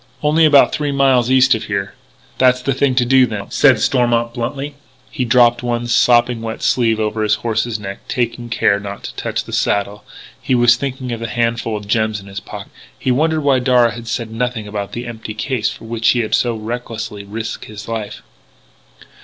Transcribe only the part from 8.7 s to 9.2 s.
not to